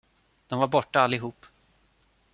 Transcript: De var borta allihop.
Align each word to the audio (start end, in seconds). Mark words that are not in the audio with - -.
De 0.47 0.59
var 0.59 0.67
borta 0.67 1.01
allihop. 1.01 1.45